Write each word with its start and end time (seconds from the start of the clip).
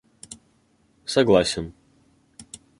согласен 1.05 1.69